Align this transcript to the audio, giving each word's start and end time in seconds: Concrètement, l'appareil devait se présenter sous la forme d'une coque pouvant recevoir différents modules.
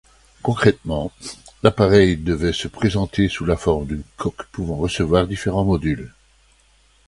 Concrètement, 0.41 1.11
l'appareil 1.61 2.17
devait 2.17 2.53
se 2.53 2.67
présenter 2.67 3.29
sous 3.29 3.45
la 3.45 3.55
forme 3.55 3.85
d'une 3.85 4.01
coque 4.17 4.47
pouvant 4.51 4.77
recevoir 4.77 5.27
différents 5.27 5.63
modules. 5.63 6.11